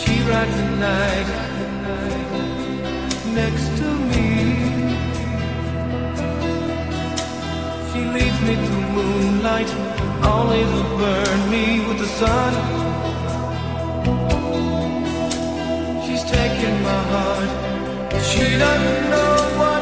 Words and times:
She 0.00 0.14
rides 0.30 0.56
the 0.56 0.68
night 0.88 1.28
next 3.40 3.66
to 3.78 3.88
me. 4.10 4.28
She 7.90 8.00
leads 8.14 8.38
me 8.46 8.54
through 8.64 8.86
moonlight, 8.98 9.70
always 10.22 10.68
will 10.74 10.90
burn 10.98 11.40
me 11.50 11.64
with 11.86 11.98
the 11.98 12.10
sun. 12.20 12.52
She's 16.04 16.22
taking 16.22 16.76
my 16.88 17.00
heart, 17.12 17.50
she 18.30 18.44
doesn't 18.58 19.10
know 19.10 19.34
why. 19.58 19.73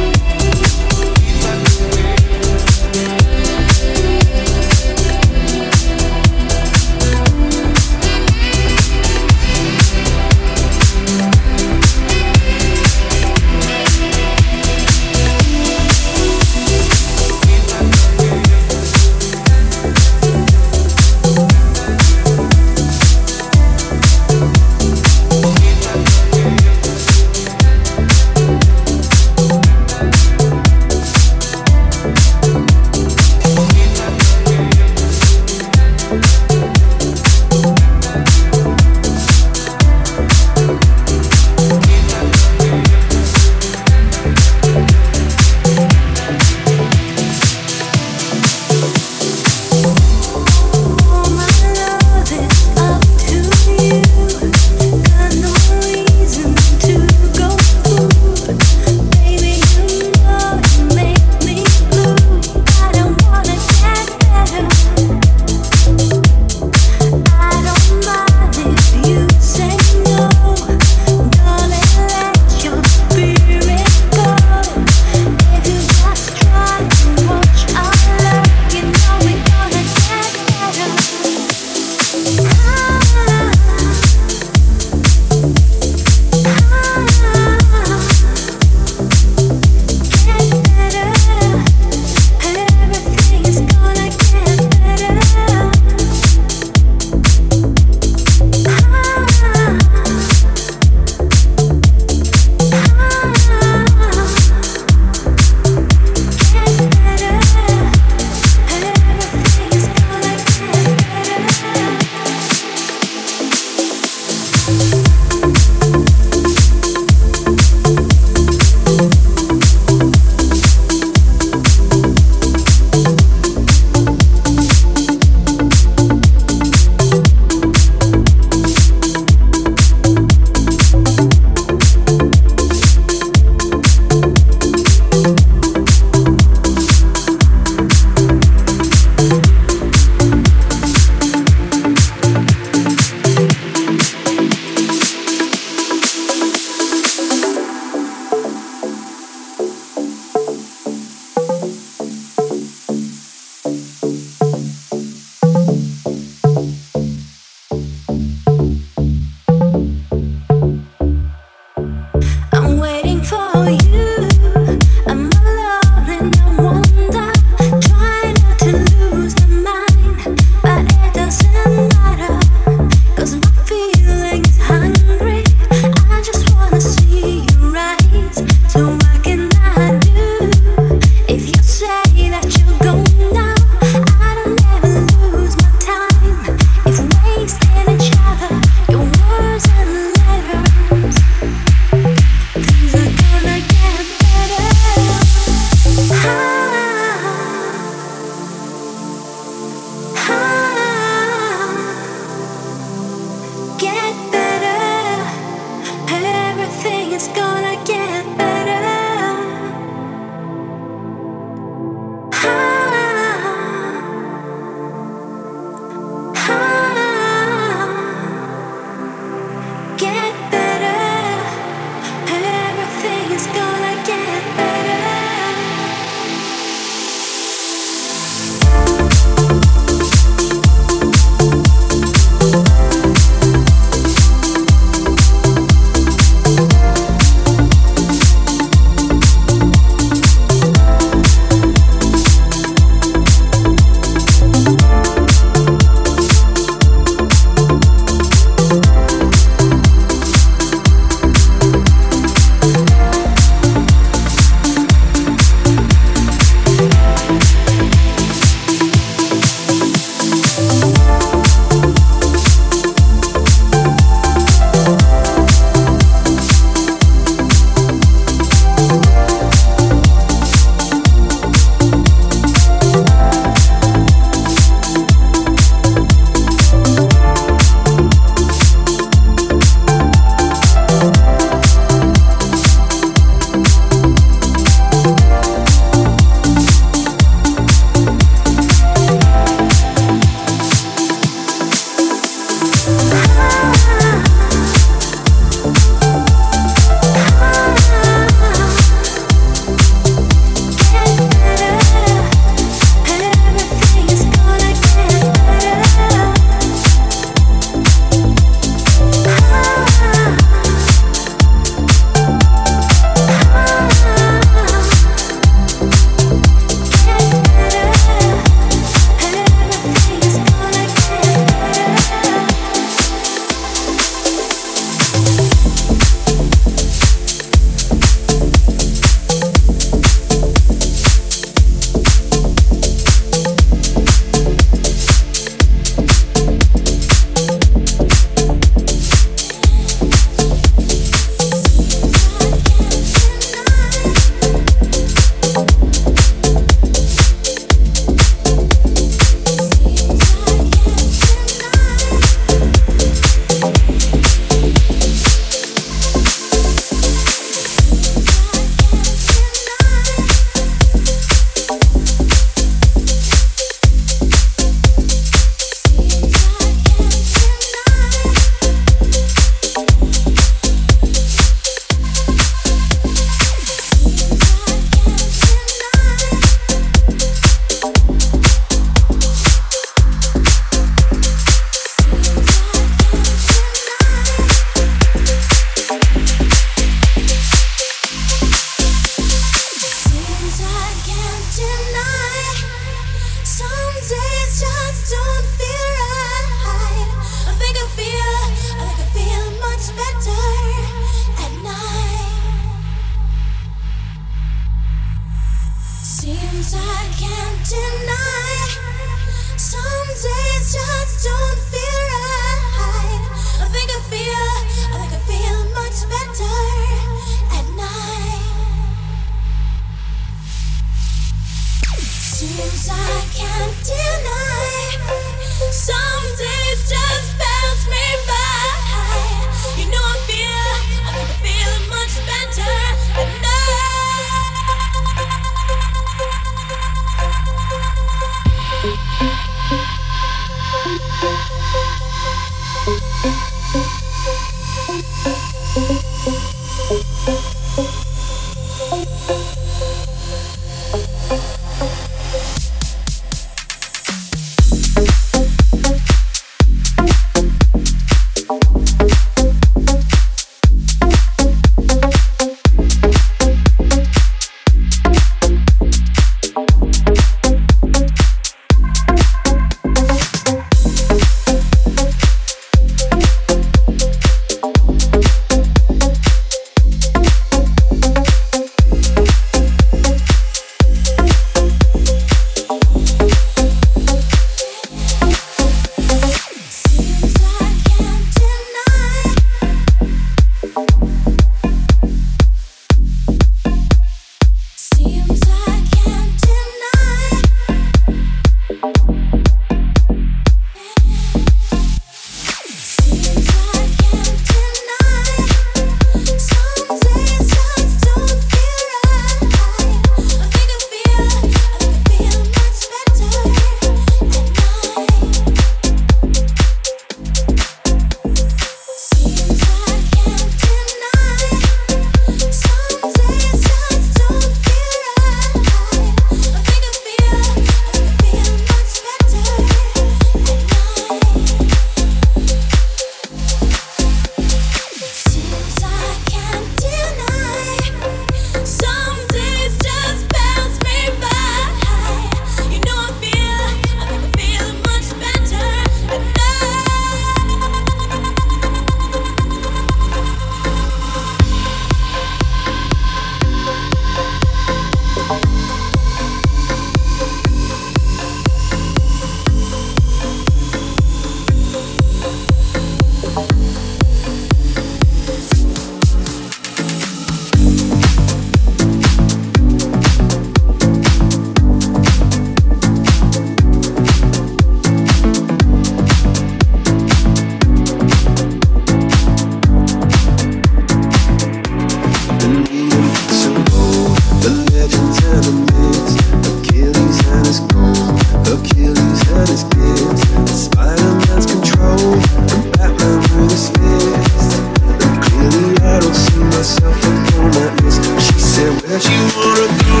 much 599.04 599.12
you 599.12 599.22
wanna 599.36 599.66
go? 599.84 600.00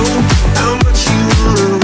How 0.54 0.76
much 0.76 1.08
you 1.08 1.20
wanna 1.44 1.83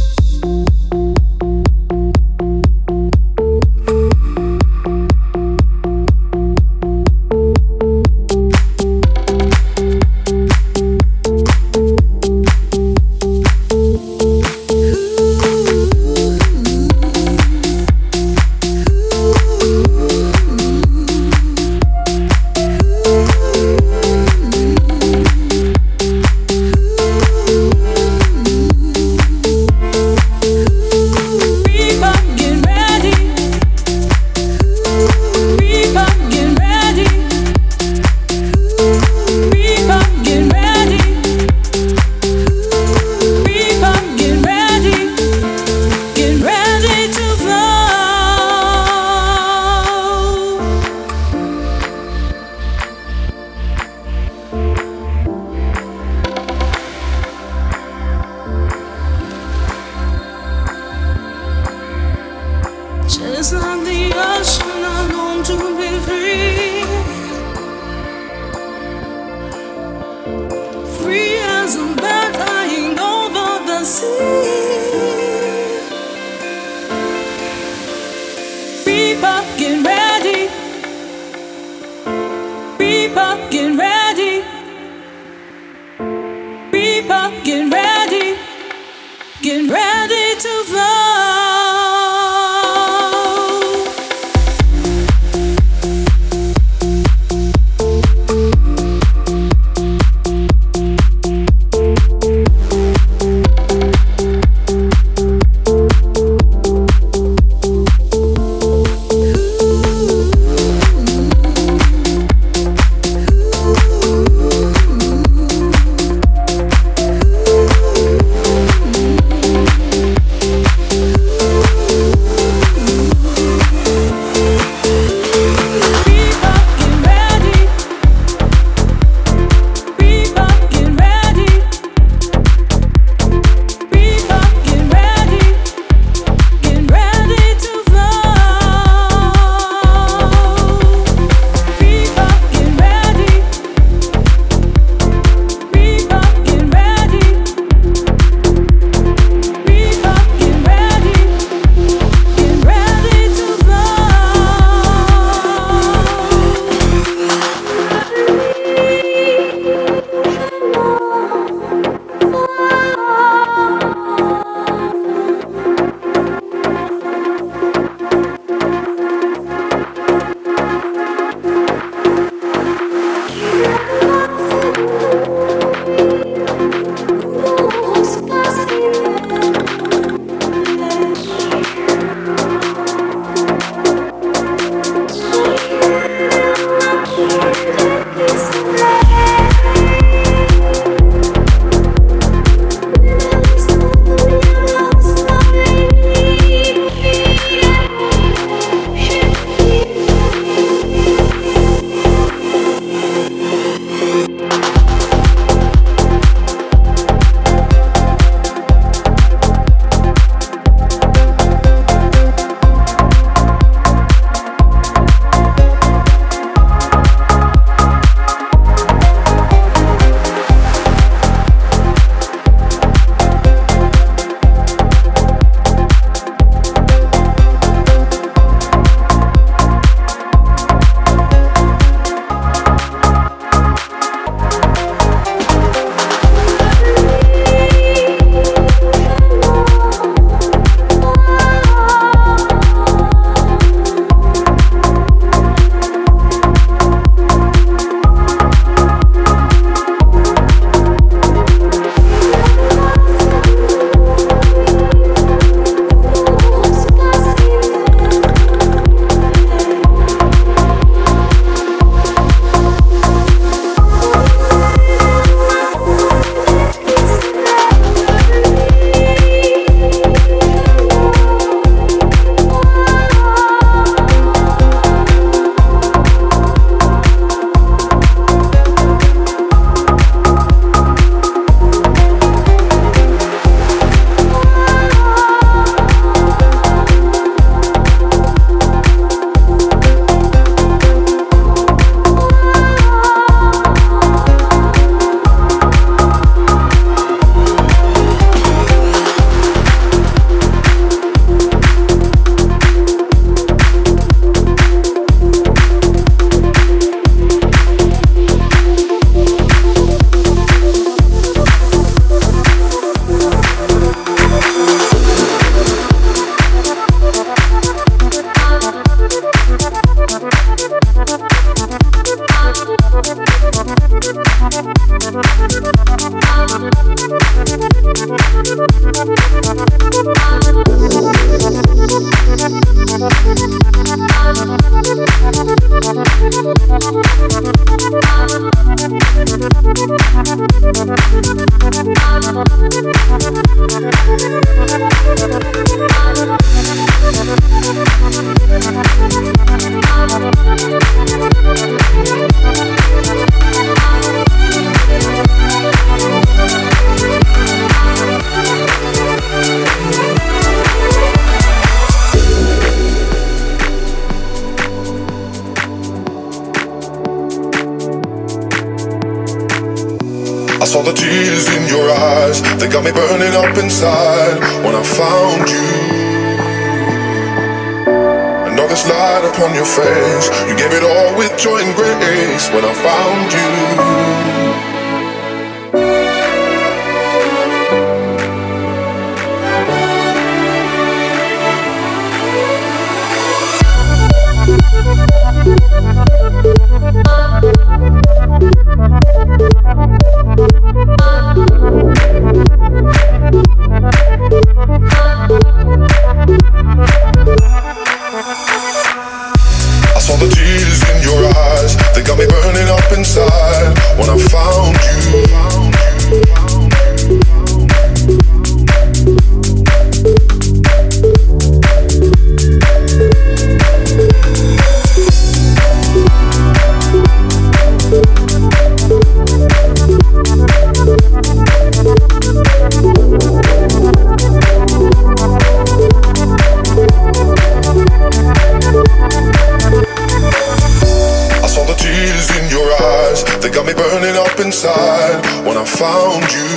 inside 444.51 445.45
when 445.47 445.55
I 445.55 445.63
found 445.63 446.27
you. 446.35 446.51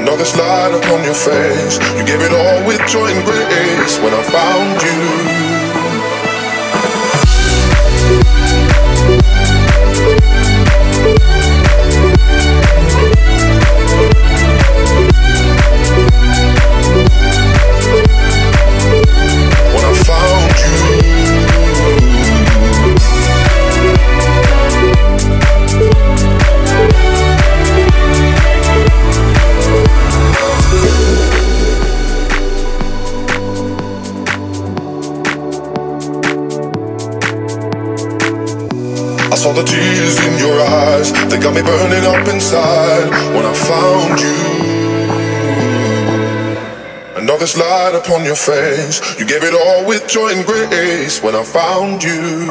Another 0.00 0.24
slide 0.24 0.68
light 0.68 0.84
upon 0.84 1.02
your 1.02 1.14
face, 1.14 1.76
you 1.98 2.06
gave 2.06 2.20
it 2.22 2.30
all 2.30 2.64
with 2.68 2.78
joy 2.86 3.08
and 3.08 3.24
grace 3.24 3.98
when 3.98 4.14
I 4.14 4.22
found 4.22 4.80
you. 4.80 5.57
got 41.48 41.54
me 41.54 41.62
burning 41.62 42.04
up 42.04 42.28
inside 42.28 43.08
when 43.34 43.46
I 43.46 43.54
found 43.54 44.20
you. 44.20 44.38
And 47.16 47.30
all 47.30 47.38
this 47.38 47.56
light 47.56 47.94
upon 47.94 48.24
your 48.24 48.36
face, 48.36 49.00
you 49.18 49.24
gave 49.26 49.42
it 49.42 49.54
all 49.54 49.86
with 49.86 50.06
joy 50.08 50.28
and 50.28 50.44
grace 50.44 51.22
when 51.22 51.34
I 51.34 51.42
found 51.44 52.04
you. 52.04 52.48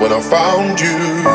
when 0.00 0.12
I 0.12 0.20
found 0.20 0.80
you. 0.80 1.27